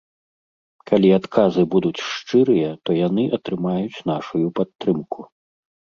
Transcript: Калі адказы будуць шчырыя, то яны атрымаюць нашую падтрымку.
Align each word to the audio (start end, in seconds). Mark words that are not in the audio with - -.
Калі 0.91 1.11
адказы 1.19 1.61
будуць 1.77 2.05
шчырыя, 2.15 2.73
то 2.85 2.89
яны 3.07 3.23
атрымаюць 3.39 4.03
нашую 4.15 4.47
падтрымку. 4.61 5.33